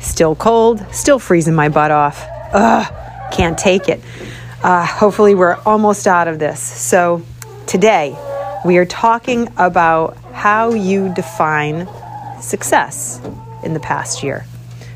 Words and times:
Still 0.00 0.34
cold, 0.34 0.84
still 0.92 1.18
freezing 1.18 1.54
my 1.54 1.68
butt 1.68 1.90
off. 1.90 2.24
Ugh, 2.52 3.32
can't 3.32 3.58
take 3.58 3.88
it. 3.88 4.00
Uh, 4.62 4.84
hopefully, 4.86 5.34
we're 5.34 5.56
almost 5.66 6.06
out 6.06 6.28
of 6.28 6.38
this. 6.38 6.60
So, 6.60 7.22
today 7.66 8.16
we 8.64 8.78
are 8.78 8.86
talking 8.86 9.48
about 9.56 10.16
how 10.32 10.72
you 10.72 11.12
define 11.14 11.88
success 12.40 13.20
in 13.62 13.74
the 13.74 13.80
past 13.80 14.22
year. 14.22 14.44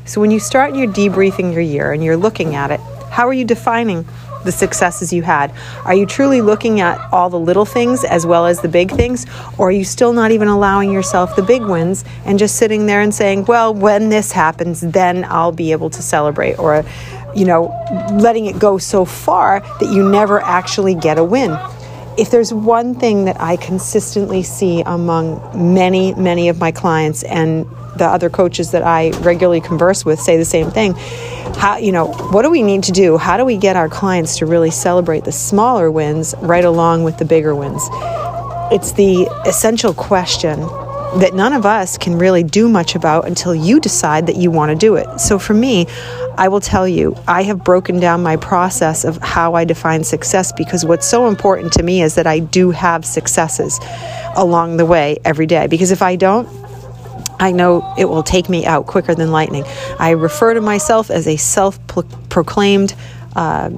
So, 0.05 0.19
when 0.19 0.31
you 0.31 0.39
start 0.39 0.71
and 0.71 0.79
you're 0.79 0.91
debriefing 0.91 1.53
your 1.53 1.61
year 1.61 1.91
and 1.91 2.03
you're 2.03 2.17
looking 2.17 2.55
at 2.55 2.71
it, 2.71 2.79
how 3.11 3.27
are 3.27 3.33
you 3.33 3.43
defining 3.45 4.05
the 4.45 4.51
successes 4.51 5.11
you 5.13 5.21
had? 5.21 5.53
Are 5.85 5.93
you 5.93 6.05
truly 6.05 6.41
looking 6.41 6.79
at 6.79 6.97
all 7.13 7.29
the 7.29 7.39
little 7.39 7.65
things 7.65 8.03
as 8.03 8.25
well 8.25 8.45
as 8.45 8.61
the 8.61 8.69
big 8.69 8.89
things? 8.91 9.25
Or 9.57 9.67
are 9.67 9.71
you 9.71 9.83
still 9.83 10.13
not 10.13 10.31
even 10.31 10.47
allowing 10.47 10.91
yourself 10.91 11.35
the 11.35 11.43
big 11.43 11.61
wins 11.61 12.03
and 12.25 12.39
just 12.39 12.55
sitting 12.55 12.85
there 12.85 13.01
and 13.01 13.13
saying, 13.13 13.45
well, 13.45 13.73
when 13.73 14.09
this 14.09 14.31
happens, 14.31 14.81
then 14.81 15.25
I'll 15.25 15.51
be 15.51 15.73
able 15.73 15.89
to 15.89 16.01
celebrate? 16.01 16.57
Or, 16.57 16.83
you 17.35 17.45
know, 17.45 17.65
letting 18.13 18.45
it 18.45 18.57
go 18.57 18.77
so 18.77 19.05
far 19.05 19.59
that 19.59 19.91
you 19.93 20.09
never 20.09 20.39
actually 20.41 20.95
get 20.95 21.17
a 21.17 21.23
win. 21.23 21.57
If 22.17 22.31
there's 22.31 22.53
one 22.53 22.95
thing 22.95 23.25
that 23.25 23.39
I 23.39 23.57
consistently 23.57 24.41
see 24.43 24.81
among 24.85 25.73
many, 25.73 26.13
many 26.15 26.49
of 26.49 26.59
my 26.59 26.71
clients 26.71 27.23
and 27.23 27.65
the 27.95 28.05
other 28.05 28.29
coaches 28.29 28.71
that 28.71 28.83
I 28.83 29.11
regularly 29.19 29.61
converse 29.61 30.05
with 30.05 30.19
say 30.19 30.37
the 30.37 30.45
same 30.45 30.71
thing. 30.71 30.93
How, 31.57 31.77
you 31.77 31.91
know, 31.91 32.07
what 32.07 32.43
do 32.43 32.49
we 32.49 32.63
need 32.63 32.83
to 32.83 32.91
do? 32.91 33.17
How 33.17 33.37
do 33.37 33.45
we 33.45 33.57
get 33.57 33.75
our 33.75 33.89
clients 33.89 34.37
to 34.37 34.45
really 34.45 34.71
celebrate 34.71 35.25
the 35.25 35.31
smaller 35.31 35.91
wins 35.91 36.33
right 36.39 36.65
along 36.65 37.03
with 37.03 37.17
the 37.17 37.25
bigger 37.25 37.53
wins? 37.55 37.87
It's 38.71 38.93
the 38.93 39.27
essential 39.45 39.93
question 39.93 40.59
that 41.19 41.33
none 41.33 41.51
of 41.51 41.65
us 41.65 41.97
can 41.97 42.17
really 42.17 42.41
do 42.41 42.69
much 42.69 42.95
about 42.95 43.27
until 43.27 43.53
you 43.53 43.81
decide 43.81 44.27
that 44.27 44.37
you 44.37 44.49
want 44.49 44.71
to 44.71 44.77
do 44.77 44.95
it. 44.95 45.19
So 45.19 45.37
for 45.37 45.53
me, 45.53 45.87
I 46.37 46.47
will 46.47 46.61
tell 46.61 46.87
you, 46.87 47.17
I 47.27 47.43
have 47.43 47.65
broken 47.65 47.99
down 47.99 48.23
my 48.23 48.37
process 48.37 49.03
of 49.03 49.17
how 49.17 49.53
I 49.53 49.65
define 49.65 50.05
success 50.05 50.53
because 50.53 50.85
what's 50.85 51.05
so 51.05 51.27
important 51.27 51.73
to 51.73 51.83
me 51.83 52.01
is 52.01 52.15
that 52.15 52.27
I 52.27 52.39
do 52.39 52.71
have 52.71 53.05
successes 53.05 53.77
along 54.37 54.77
the 54.77 54.85
way 54.85 55.19
every 55.25 55.45
day. 55.45 55.67
Because 55.67 55.91
if 55.91 56.01
I 56.01 56.15
don't, 56.15 56.47
I 57.41 57.51
know 57.51 57.93
it 57.97 58.05
will 58.05 58.23
take 58.23 58.49
me 58.49 58.65
out 58.65 58.85
quicker 58.85 59.15
than 59.15 59.31
lightning. 59.31 59.63
I 59.99 60.11
refer 60.11 60.53
to 60.53 60.61
myself 60.61 61.09
as 61.09 61.27
a 61.27 61.37
self 61.37 61.79
proclaimed 62.29 62.93
uh, 63.35 63.69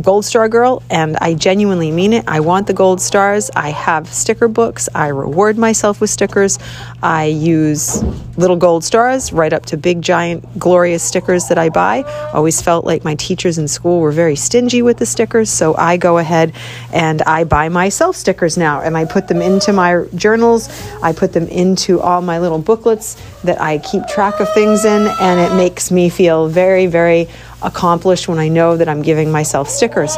gold 0.00 0.24
star 0.24 0.48
girl, 0.48 0.82
and 0.90 1.16
I 1.18 1.34
genuinely 1.34 1.90
mean 1.90 2.12
it. 2.12 2.24
I 2.26 2.40
want 2.40 2.66
the 2.66 2.72
gold 2.72 3.00
stars. 3.00 3.50
I 3.54 3.70
have 3.70 4.12
sticker 4.12 4.48
books. 4.48 4.88
I 4.94 5.08
reward 5.08 5.58
myself 5.58 6.00
with 6.00 6.10
stickers. 6.10 6.58
I 7.02 7.26
use 7.26 8.02
little 8.36 8.56
gold 8.56 8.84
stars 8.84 9.32
right 9.32 9.52
up 9.52 9.66
to 9.66 9.76
big, 9.76 10.02
giant, 10.02 10.58
glorious 10.58 11.02
stickers 11.02 11.48
that 11.48 11.58
I 11.58 11.68
buy. 11.68 12.02
Always 12.32 12.60
felt 12.60 12.84
like 12.84 13.04
my 13.04 13.14
teachers 13.14 13.58
in 13.58 13.68
school 13.68 14.00
were 14.00 14.12
very 14.12 14.36
stingy 14.36 14.82
with 14.82 14.98
the 14.98 15.06
stickers, 15.06 15.50
so 15.50 15.74
I 15.76 15.96
go 15.96 16.18
ahead 16.18 16.52
and 16.92 17.22
I 17.22 17.44
buy 17.44 17.68
myself 17.68 18.16
stickers 18.16 18.56
now, 18.56 18.80
and 18.80 18.96
I 18.96 19.04
put 19.04 19.28
them 19.28 19.42
into 19.42 19.72
my 19.72 20.04
journals. 20.14 20.68
I 21.02 21.12
put 21.12 21.32
them 21.32 21.48
into 21.48 22.00
all 22.00 22.22
my 22.22 22.38
little 22.38 22.58
booklets 22.58 23.16
that 23.44 23.60
I 23.60 23.78
keep 23.78 24.06
track 24.06 24.40
of 24.40 24.52
things 24.54 24.84
in, 24.84 25.06
and 25.20 25.40
it 25.40 25.54
makes 25.56 25.90
me 25.90 26.08
feel 26.08 26.48
very, 26.48 26.86
very 26.86 27.28
accomplished 27.62 28.28
when 28.28 28.38
I 28.38 28.48
know 28.48 28.76
that 28.76 28.85
I'm 28.88 29.02
giving 29.02 29.30
myself 29.30 29.68
stickers. 29.68 30.16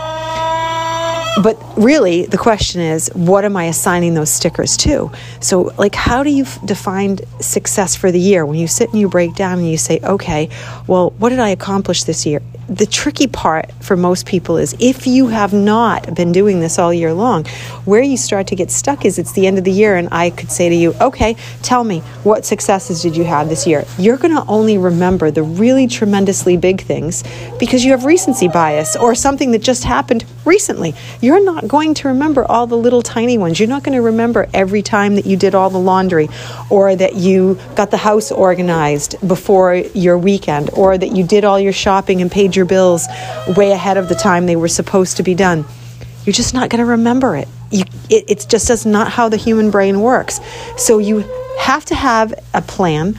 But 1.43 1.57
really, 1.77 2.27
the 2.27 2.39
question 2.39 2.81
is, 2.81 3.09
what 3.15 3.45
am 3.45 3.57
I 3.57 3.65
assigning 3.65 4.15
those 4.15 4.31
stickers 4.31 4.77
to? 4.79 5.11
So, 5.41 5.73
like, 5.79 5.95
how 5.95 6.23
do 6.23 6.31
you 6.31 6.45
f- 6.45 6.65
define 6.67 7.19
success 7.41 7.95
for 7.95 8.11
the 8.11 8.19
year? 8.19 8.45
When 8.45 8.59
you 8.59 8.67
sit 8.67 8.91
and 8.91 8.99
you 8.99 9.09
break 9.09 9.35
down 9.35 9.59
and 9.59 9.71
you 9.71 9.79
say, 9.79 10.01
okay, 10.03 10.49
well, 10.87 11.11
what 11.19 11.29
did 11.29 11.39
I 11.39 11.51
accomplish 11.51 12.05
this 12.05 12.27
year? 12.27 12.41
the 12.69 12.85
tricky 12.85 13.27
part 13.27 13.73
for 13.81 13.97
most 13.97 14.27
people 14.27 14.59
is 14.59 14.77
if 14.79 15.07
you 15.07 15.29
have 15.29 15.55
not 15.55 16.15
been 16.15 16.33
doing 16.33 16.61
this 16.61 16.79
all 16.79 16.93
year 16.93 17.15
long, 17.15 17.45
where 17.87 18.03
you 18.03 18.17
start 18.17 18.47
to 18.49 18.55
get 18.55 18.71
stuck 18.71 19.05
is 19.07 19.19
it's 19.19 19.33
the 19.33 19.47
end 19.47 19.57
of 19.57 19.65
the 19.65 19.73
year, 19.73 19.97
and 19.97 20.09
I 20.13 20.31
could 20.31 20.51
say 20.51 20.69
to 20.69 20.75
you, 20.75 20.93
okay, 21.01 21.35
tell 21.63 21.83
me 21.83 22.01
what 22.25 22.45
successes 22.45 23.01
did 23.01 23.17
you 23.17 23.25
have 23.25 23.49
this 23.49 23.67
year? 23.67 23.85
You're 23.99 24.19
going 24.19 24.35
to 24.35 24.45
only 24.47 24.77
remember 24.77 25.31
the 25.31 25.43
really 25.43 25.87
tremendously 25.87 26.57
big 26.59 26.83
things 26.83 27.25
because 27.59 27.85
you 27.85 27.93
have 27.93 28.05
recency 28.05 28.49
bias 28.49 28.97
or 28.97 29.15
something 29.15 29.51
that 29.53 29.63
just 29.63 29.85
happened 29.85 30.27
recently. 30.45 30.95
You're 31.23 31.28
not 31.45 31.69
going 31.69 31.95
to 31.95 32.09
remember 32.09 32.45
all 32.45 32.67
the 32.67 32.77
little 32.77 33.03
tiny 33.03 33.39
ones. 33.39 33.59
You're 33.59 33.69
not 33.69 33.83
going 33.83 33.97
to 33.97 34.03
remember 34.03 34.49
every 34.55 34.83
time 34.83 35.17
that 35.17 35.27
you 35.27 35.37
did 35.37 35.55
all 35.55 35.71
the 35.71 35.79
laundry 35.79 36.29
or 36.71 36.95
that 36.95 37.17
you 37.17 37.59
got 37.75 37.91
the 37.91 37.97
house 37.97 38.31
organized 38.31 39.17
before 39.27 39.75
your 39.75 40.17
weekend 40.19 40.71
or 40.73 40.97
that 40.97 41.15
you 41.17 41.25
did 41.25 41.45
all 41.45 41.59
your 41.59 41.73
shopping 41.73 42.23
and 42.23 42.31
paid 42.31 42.57
your 42.57 42.65
bills 42.65 43.07
way 43.57 43.73
ahead 43.73 43.97
of 43.97 44.09
the 44.09 44.15
time 44.15 44.47
they 44.47 44.57
were 44.57 44.69
supposed 44.69 45.17
to 45.17 45.23
be 45.23 45.35
done. 45.35 45.65
You're 46.25 46.33
just 46.33 46.55
not 46.55 46.71
going 46.71 46.81
to 46.81 46.91
remember 46.91 47.37
it. 47.37 47.49
You, 47.71 47.85
it. 48.09 48.25
It's 48.29 48.45
just 48.45 48.69
that's 48.69 48.87
not 48.87 49.11
how 49.11 49.29
the 49.29 49.37
human 49.37 49.71
brain 49.71 50.01
works. 50.01 50.41
So 50.77 50.99
you 50.99 51.25
have 51.59 51.85
to 51.87 51.95
have 51.95 52.35
a 52.55 52.63
plan, 52.63 53.19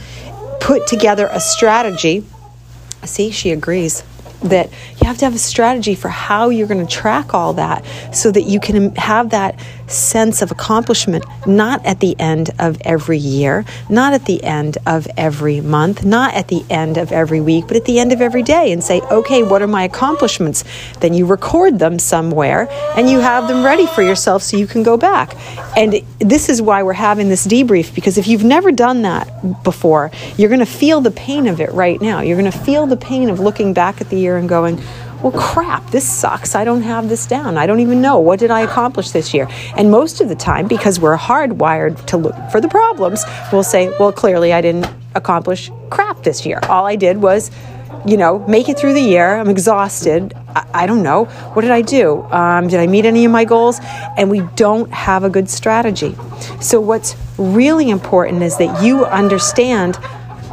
put 0.59 0.87
together 0.87 1.27
a 1.31 1.39
strategy. 1.39 2.23
See, 3.03 3.31
she 3.31 3.51
agrees 3.51 4.03
that 4.43 4.69
have 5.09 5.17
to 5.17 5.25
have 5.25 5.35
a 5.35 5.39
strategy 5.39 5.95
for 5.95 6.07
how 6.07 6.49
you're 6.49 6.67
going 6.67 6.85
to 6.85 6.91
track 6.91 7.33
all 7.33 7.53
that 7.53 7.83
so 8.13 8.31
that 8.31 8.43
you 8.43 8.59
can 8.59 8.95
have 8.95 9.31
that 9.31 9.59
sense 9.87 10.43
of 10.43 10.51
accomplishment 10.51 11.25
not 11.47 11.83
at 11.83 11.99
the 11.99 12.15
end 12.19 12.51
of 12.59 12.79
every 12.81 13.17
year, 13.17 13.65
not 13.89 14.13
at 14.13 14.25
the 14.25 14.43
end 14.43 14.77
of 14.85 15.07
every 15.17 15.61
month, 15.61 16.05
not 16.05 16.33
at 16.35 16.47
the 16.47 16.63
end 16.69 16.97
of 16.97 17.11
every 17.11 17.41
week, 17.41 17.65
but 17.67 17.75
at 17.75 17.85
the 17.85 17.99
end 17.99 18.11
of 18.11 18.21
every 18.21 18.43
day 18.43 18.71
and 18.71 18.83
say, 18.83 19.01
okay, 19.09 19.41
what 19.41 19.63
are 19.63 19.67
my 19.67 19.83
accomplishments? 19.83 20.63
Then 20.99 21.15
you 21.15 21.25
record 21.25 21.79
them 21.79 21.97
somewhere 21.97 22.67
and 22.95 23.09
you 23.09 23.19
have 23.19 23.47
them 23.47 23.65
ready 23.65 23.87
for 23.87 24.03
yourself 24.03 24.43
so 24.43 24.57
you 24.57 24.67
can 24.67 24.83
go 24.83 24.95
back. 24.95 25.35
And 25.75 26.01
this 26.19 26.49
is 26.49 26.61
why 26.61 26.83
we're 26.83 26.93
having 26.93 27.29
this 27.29 27.47
debrief 27.47 27.95
because 27.95 28.17
if 28.17 28.27
you've 28.27 28.43
never 28.43 28.71
done 28.71 29.01
that 29.03 29.63
before, 29.63 30.11
you're 30.37 30.49
going 30.49 30.59
to 30.59 30.65
feel 30.65 31.01
the 31.01 31.11
pain 31.11 31.47
of 31.47 31.59
it 31.59 31.71
right 31.71 31.99
now. 31.99 32.21
You're 32.21 32.37
going 32.37 32.51
to 32.51 32.57
feel 32.57 32.85
the 32.85 32.97
pain 32.97 33.29
of 33.29 33.39
looking 33.39 33.73
back 33.73 34.01
at 34.01 34.09
the 34.09 34.17
year 34.17 34.37
and 34.37 34.47
going, 34.47 34.79
well, 35.21 35.33
crap, 35.33 35.85
this 35.91 36.07
sucks. 36.07 36.55
I 36.55 36.63
don't 36.63 36.81
have 36.81 37.09
this 37.09 37.25
down. 37.25 37.57
I 37.57 37.67
don't 37.67 37.81
even 37.81 38.01
know. 38.01 38.19
What 38.19 38.39
did 38.39 38.51
I 38.51 38.61
accomplish 38.61 39.11
this 39.11 39.33
year? 39.33 39.49
And 39.75 39.91
most 39.91 40.21
of 40.21 40.29
the 40.29 40.35
time, 40.35 40.67
because 40.67 40.99
we're 40.99 41.17
hardwired 41.17 42.05
to 42.07 42.17
look 42.17 42.35
for 42.51 42.61
the 42.61 42.69
problems, 42.69 43.25
we'll 43.51 43.63
say, 43.63 43.89
well, 43.99 44.13
clearly 44.13 44.53
I 44.53 44.61
didn't 44.61 44.87
accomplish 45.15 45.71
crap 45.89 46.23
this 46.23 46.45
year. 46.45 46.59
All 46.69 46.85
I 46.85 46.95
did 46.95 47.17
was, 47.21 47.51
you 48.05 48.15
know, 48.15 48.39
make 48.47 48.69
it 48.69 48.79
through 48.79 48.93
the 48.93 49.01
year. 49.01 49.35
I'm 49.35 49.49
exhausted. 49.49 50.33
I, 50.55 50.65
I 50.73 50.85
don't 50.85 51.03
know. 51.03 51.25
What 51.25 51.63
did 51.63 51.71
I 51.71 51.81
do? 51.81 52.23
Um, 52.31 52.69
did 52.69 52.79
I 52.79 52.87
meet 52.87 53.05
any 53.05 53.25
of 53.25 53.31
my 53.31 53.43
goals? 53.43 53.79
And 54.17 54.29
we 54.29 54.41
don't 54.55 54.89
have 54.91 55.25
a 55.25 55.29
good 55.29 55.49
strategy. 55.49 56.15
So, 56.61 56.79
what's 56.79 57.17
really 57.37 57.89
important 57.89 58.41
is 58.41 58.57
that 58.57 58.83
you 58.83 59.05
understand 59.05 59.97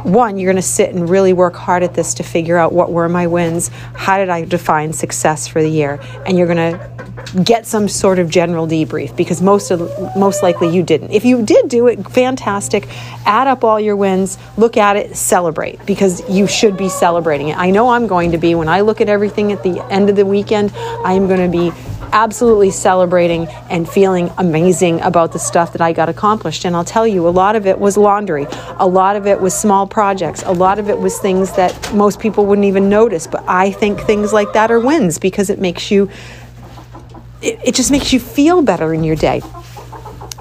one, 0.03 0.37
you're 0.37 0.51
going 0.51 0.61
to 0.61 0.67
sit 0.67 0.93
and 0.93 1.09
really 1.09 1.33
work 1.33 1.55
hard 1.55 1.83
at 1.83 1.93
this 1.93 2.13
to 2.15 2.23
figure 2.23 2.57
out 2.57 2.73
what 2.73 2.91
were 2.91 3.09
my 3.09 3.27
wins, 3.27 3.69
how 3.93 4.17
did 4.17 4.29
I 4.29 4.45
define 4.45 4.93
success 4.93 5.47
for 5.47 5.61
the 5.61 5.69
year, 5.69 5.99
and 6.25 6.37
you're 6.37 6.47
going 6.47 6.73
to 6.73 6.97
get 7.43 7.65
some 7.65 7.87
sort 7.87 8.19
of 8.19 8.29
general 8.29 8.67
debrief 8.67 9.15
because 9.15 9.41
most 9.41 9.71
of 9.71 9.81
most 10.15 10.43
likely 10.43 10.73
you 10.73 10.83
didn't. 10.83 11.11
If 11.11 11.25
you 11.25 11.43
did 11.43 11.67
do 11.67 11.87
it, 11.87 12.07
fantastic. 12.09 12.87
Add 13.25 13.47
up 13.47 13.63
all 13.63 13.79
your 13.79 13.95
wins, 13.95 14.37
look 14.55 14.77
at 14.77 14.95
it, 14.95 15.15
celebrate 15.15 15.83
because 15.85 16.27
you 16.29 16.47
should 16.47 16.77
be 16.77 16.89
celebrating 16.89 17.49
it. 17.49 17.57
I 17.57 17.71
know 17.71 17.89
I'm 17.89 18.07
going 18.07 18.31
to 18.31 18.37
be 18.37 18.55
when 18.55 18.69
I 18.69 18.81
look 18.81 19.01
at 19.01 19.09
everything 19.09 19.51
at 19.51 19.63
the 19.63 19.83
end 19.91 20.09
of 20.09 20.15
the 20.15 20.25
weekend, 20.25 20.71
I 20.75 21.13
am 21.13 21.27
going 21.27 21.51
to 21.51 21.57
be 21.57 21.71
absolutely 22.11 22.71
celebrating 22.71 23.47
and 23.69 23.87
feeling 23.87 24.31
amazing 24.37 25.01
about 25.01 25.31
the 25.31 25.39
stuff 25.39 25.73
that 25.73 25.81
I 25.81 25.93
got 25.93 26.09
accomplished. 26.09 26.65
And 26.65 26.75
I'll 26.75 26.85
tell 26.85 27.07
you, 27.07 27.27
a 27.27 27.29
lot 27.29 27.55
of 27.55 27.65
it 27.65 27.79
was 27.79 27.97
laundry, 27.97 28.47
a 28.77 28.87
lot 28.87 29.15
of 29.15 29.27
it 29.27 29.39
was 29.39 29.53
small 29.53 29.87
projects, 29.87 30.43
a 30.43 30.51
lot 30.51 30.79
of 30.79 30.89
it 30.89 30.97
was 30.97 31.17
things 31.19 31.51
that 31.53 31.93
most 31.93 32.19
people 32.19 32.45
wouldn't 32.45 32.65
even 32.65 32.89
notice. 32.89 33.27
But 33.27 33.43
I 33.47 33.71
think 33.71 34.01
things 34.01 34.33
like 34.33 34.53
that 34.53 34.71
are 34.71 34.79
wins 34.79 35.19
because 35.19 35.49
it 35.49 35.59
makes 35.59 35.91
you, 35.91 36.09
it, 37.41 37.59
it 37.63 37.75
just 37.75 37.91
makes 37.91 38.13
you 38.13 38.19
feel 38.19 38.61
better 38.61 38.93
in 38.93 39.03
your 39.03 39.15
day. 39.15 39.41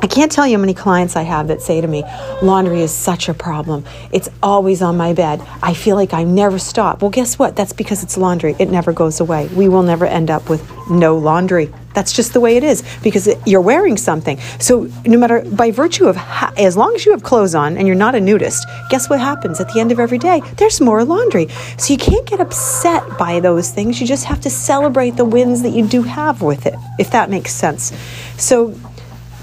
I 0.06 0.08
can't 0.08 0.30
tell 0.30 0.46
you 0.46 0.56
how 0.56 0.60
many 0.60 0.72
clients 0.72 1.16
I 1.16 1.22
have 1.22 1.48
that 1.48 1.60
say 1.60 1.80
to 1.80 1.88
me, 1.88 2.04
laundry 2.40 2.80
is 2.80 2.92
such 2.92 3.28
a 3.28 3.34
problem. 3.34 3.84
It's 4.12 4.28
always 4.40 4.80
on 4.80 4.96
my 4.96 5.14
bed. 5.14 5.42
I 5.64 5.74
feel 5.74 5.96
like 5.96 6.14
I 6.14 6.22
never 6.22 6.60
stop. 6.60 7.02
Well, 7.02 7.10
guess 7.10 7.40
what? 7.40 7.56
That's 7.56 7.72
because 7.72 8.04
it's 8.04 8.16
laundry. 8.16 8.54
It 8.60 8.70
never 8.70 8.92
goes 8.92 9.18
away. 9.18 9.48
We 9.48 9.68
will 9.68 9.82
never 9.82 10.06
end 10.06 10.30
up 10.30 10.48
with 10.48 10.64
no 10.88 11.18
laundry. 11.18 11.72
That's 11.92 12.12
just 12.12 12.34
the 12.34 12.38
way 12.38 12.56
it 12.56 12.62
is 12.62 12.84
because 13.02 13.26
it, 13.26 13.38
you're 13.46 13.60
wearing 13.60 13.96
something. 13.96 14.38
So, 14.60 14.88
no 15.04 15.18
matter 15.18 15.40
by 15.40 15.72
virtue 15.72 16.06
of 16.06 16.14
ha- 16.14 16.52
as 16.56 16.76
long 16.76 16.94
as 16.94 17.04
you 17.04 17.10
have 17.10 17.24
clothes 17.24 17.56
on 17.56 17.76
and 17.76 17.88
you're 17.88 17.96
not 17.96 18.14
a 18.14 18.20
nudist, 18.20 18.64
guess 18.90 19.10
what 19.10 19.18
happens 19.18 19.58
at 19.58 19.72
the 19.72 19.80
end 19.80 19.90
of 19.90 19.98
every 19.98 20.18
day? 20.18 20.40
There's 20.56 20.80
more 20.80 21.02
laundry. 21.04 21.48
So, 21.78 21.92
you 21.92 21.98
can't 21.98 22.26
get 22.26 22.38
upset 22.38 23.18
by 23.18 23.40
those 23.40 23.72
things. 23.72 24.00
You 24.00 24.06
just 24.06 24.26
have 24.26 24.40
to 24.42 24.50
celebrate 24.50 25.16
the 25.16 25.24
wins 25.24 25.62
that 25.62 25.70
you 25.70 25.84
do 25.84 26.04
have 26.04 26.42
with 26.42 26.64
it, 26.64 26.76
if 26.96 27.10
that 27.10 27.28
makes 27.28 27.52
sense. 27.52 27.92
So, 28.36 28.72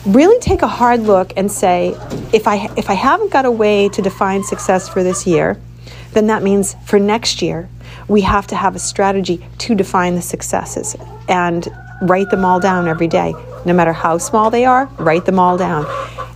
really 0.05 0.39
take 0.39 0.61
a 0.61 0.67
hard 0.67 1.01
look 1.01 1.33
and 1.37 1.51
say 1.51 1.95
if 2.33 2.47
I 2.47 2.69
if 2.77 2.89
I 2.89 2.93
haven't 2.93 3.31
got 3.31 3.45
a 3.45 3.51
way 3.51 3.89
to 3.89 4.01
define 4.01 4.43
success 4.43 4.89
for 4.89 5.03
this 5.03 5.25
year, 5.25 5.59
then 6.11 6.27
that 6.27 6.43
means 6.43 6.75
for 6.85 6.99
next 6.99 7.41
year 7.41 7.69
we 8.07 8.21
have 8.21 8.47
to 8.47 8.55
have 8.55 8.75
a 8.75 8.79
strategy 8.79 9.45
to 9.59 9.75
define 9.75 10.15
the 10.15 10.21
successes 10.21 10.95
and 11.29 11.69
write 12.01 12.29
them 12.29 12.43
all 12.43 12.59
down 12.59 12.87
every 12.87 13.07
day. 13.07 13.33
No 13.65 13.73
matter 13.73 13.93
how 13.93 14.17
small 14.17 14.49
they 14.49 14.65
are, 14.65 14.85
write 14.99 15.25
them 15.25 15.39
all 15.39 15.57
down. 15.57 15.85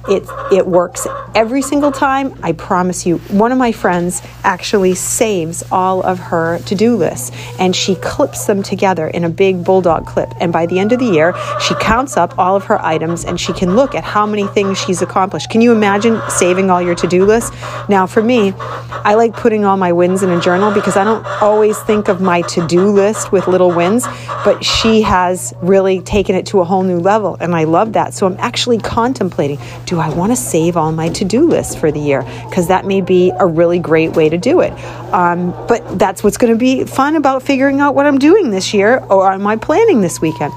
It, 0.10 0.28
it 0.52 0.66
works 0.66 1.08
every 1.36 1.62
single 1.62 1.92
time. 1.92 2.38
I 2.42 2.54
promise 2.54 3.06
you. 3.06 3.18
One 3.30 3.52
of 3.52 3.58
my 3.58 3.72
friends 3.72 4.22
actually 4.44 4.96
saves 4.96 5.64
all 5.72 6.02
of 6.02 6.20
her 6.20 6.60
to 6.60 6.76
do 6.76 6.96
lists 6.96 7.32
and 7.60 7.76
she 7.76 7.96
clips 7.96 8.46
them 8.46 8.64
together 8.64 9.08
in 9.08 9.24
a 9.24 9.30
big 9.30 9.64
bulldog 9.64 10.06
clip. 10.06 10.34
And 10.40 10.54
by 10.54 10.66
the 10.66 10.80
end 10.80 10.92
of 10.92 11.00
the 11.00 11.06
year, 11.06 11.36
she 11.60 11.76
counts 11.76 12.18
up 12.18 12.38
all 12.40 12.56
of 12.56 12.66
her 12.66 12.82
items 12.84 13.26
and 13.26 13.40
she 13.40 13.54
can 13.54 13.76
look 13.76 13.96
at 13.96 14.04
how 14.04 14.26
many 14.26 14.48
things 14.48 14.78
she's 14.78 15.02
accomplished. 15.02 15.50
Can 15.50 15.62
you 15.62 15.72
imagine 15.72 16.20
saving 16.30 16.70
all 16.70 16.82
your 16.82 16.96
to 16.96 17.08
do 17.08 17.26
list? 17.26 17.54
Now, 17.90 18.08
for 18.08 18.22
me, 18.24 18.54
I 18.58 19.16
like 19.16 19.34
putting 19.34 19.66
all 19.66 19.78
my 19.78 19.92
wins 19.92 20.24
in 20.24 20.30
a 20.30 20.40
journal 20.42 20.72
because 20.72 20.98
I 20.98 21.04
don't 21.04 21.26
always 21.42 21.78
think 21.80 22.08
of 22.08 22.22
my 22.22 22.42
to 22.44 22.66
do 22.68 22.88
list 22.88 23.32
with 23.32 23.48
little 23.48 23.72
wins, 23.72 24.06
but 24.44 24.64
she 24.64 25.02
has 25.02 25.54
really 25.62 26.02
taken 26.02 26.36
it 26.36 26.46
to 26.48 26.62
a 26.62 26.64
whole 26.64 26.84
new 26.84 27.00
level. 27.00 27.38
And 27.40 27.56
I 27.56 27.66
love 27.66 27.94
that. 27.94 28.14
So 28.14 28.26
I'm 28.26 28.38
actually 28.40 28.80
contemplating 28.80 29.60
do 29.98 30.02
I 30.02 30.10
want 30.10 30.32
to 30.32 30.36
save 30.36 30.78
all 30.78 30.92
my 30.92 31.10
to 31.10 31.26
do 31.26 31.48
list 31.48 31.80
for 31.80 31.92
the 31.92 32.00
year? 32.00 32.22
Because 32.48 32.68
that 32.68 32.86
may 32.86 33.02
be 33.02 33.32
a 33.40 33.48
really 33.48 33.80
great 33.80 34.16
way 34.16 34.30
to 34.30 34.38
do 34.38 34.60
it. 34.60 34.72
Um, 35.12 35.52
but 35.68 35.98
that's 35.98 36.24
what's 36.24 36.38
going 36.38 36.54
to 36.54 36.60
be 36.60 36.84
fun 36.84 37.16
about 37.16 37.42
figuring 37.42 37.80
out 37.80 37.96
what 37.96 38.06
I'm 38.06 38.20
doing 38.20 38.52
this 38.52 38.76
year 38.76 39.00
or 39.10 39.32
am 39.32 39.48
I 39.48 39.56
planning 39.56 40.02
this 40.02 40.22
weekend. 40.22 40.54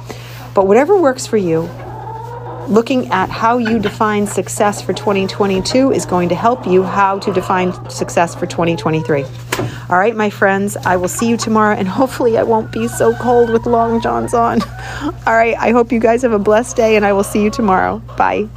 But 0.55 0.67
whatever 0.67 1.01
works 1.01 1.27
for 1.27 1.39
you, 1.39 1.63
looking 2.69 3.09
at 3.09 3.31
how 3.31 3.57
you 3.57 3.79
define 3.79 4.27
success 4.27 4.83
for 4.83 4.93
2022 4.93 5.91
is 5.91 6.05
going 6.05 6.29
to 6.29 6.35
help 6.35 6.67
you 6.67 6.83
how 6.83 7.19
to 7.21 7.33
define 7.33 7.73
success 7.89 8.35
for 8.35 8.47
2023. 8.47 9.25
All 9.89 9.99
right, 9.99 10.15
my 10.15 10.29
friends, 10.29 10.77
I 10.77 10.97
will 10.97 11.09
see 11.09 11.29
you 11.29 11.37
tomorrow, 11.37 11.75
and 11.75 11.89
hopefully, 11.89 12.39
I 12.39 12.43
won't 12.43 12.71
be 12.71 12.87
so 12.89 13.15
cold 13.15 13.51
with 13.51 13.67
long 13.67 14.01
johns 14.01 14.35
on. 14.35 14.63
All 15.27 15.35
right, 15.35 15.57
I 15.59 15.73
hope 15.73 15.91
you 15.91 15.99
guys 15.99 16.23
have 16.23 16.33
a 16.33 16.39
blessed 16.39 16.77
day, 16.77 16.97
and 16.97 17.05
I 17.05 17.13
will 17.13 17.25
see 17.25 17.43
you 17.43 17.51
tomorrow. 17.51 17.99
Bye. 18.17 18.49